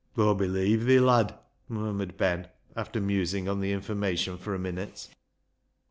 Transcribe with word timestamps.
"Aw 0.17 0.33
believe 0.33 0.87
thi, 0.87 0.99
lad," 0.99 1.37
murmured 1.69 2.17
Ben, 2.17 2.47
after 2.75 2.99
musing 2.99 3.47
on 3.47 3.59
the 3.59 3.71
information 3.71 4.35
for 4.35 4.55
a 4.55 4.57
minute. 4.57 5.07